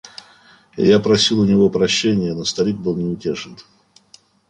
Я 0.77 0.99
просил 0.99 1.41
у 1.41 1.45
него 1.45 1.69
прощения; 1.69 2.33
но 2.33 2.43
старик 2.43 2.75
был 2.75 2.95
неутешен. 2.95 3.55